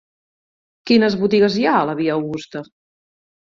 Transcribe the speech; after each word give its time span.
Quines 0.91 1.17
botigues 1.25 1.59
hi 1.59 1.67
ha 1.67 1.75
a 1.83 1.85
la 1.91 1.97
via 2.01 2.17
Augusta? 2.17 2.65